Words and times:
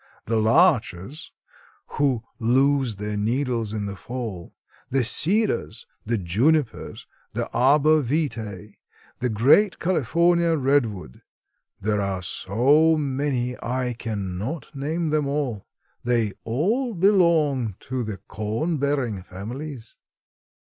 The 0.25 0.37
larches, 0.39 1.31
who 1.89 2.23
lose 2.39 2.95
their 2.95 3.15
needles 3.17 3.71
in 3.71 3.85
the 3.85 3.95
fall; 3.95 4.55
the 4.89 5.03
cedars, 5.03 5.85
the 6.07 6.17
junipers, 6.17 7.05
the 7.33 7.47
arbor 7.53 8.01
vitæ, 8.01 8.77
the 9.19 9.29
great 9.29 9.77
California 9.77 10.57
redwood—there 10.57 12.01
are 12.01 12.23
so 12.23 12.97
many 12.97 13.55
I 13.61 13.93
can 13.93 14.39
not 14.39 14.73
name 14.75 15.11
them 15.11 15.27
all! 15.27 15.67
They 16.03 16.31
all 16.45 16.95
belong 16.95 17.75
to 17.81 18.03
the 18.03 18.17
cone 18.27 18.77
bearing 18.77 19.21
families." 19.21 19.99